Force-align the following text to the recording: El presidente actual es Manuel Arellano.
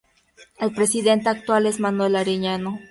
El 0.57 0.73
presidente 0.73 1.29
actual 1.29 1.67
es 1.67 1.79
Manuel 1.79 2.15
Arellano. 2.15 2.79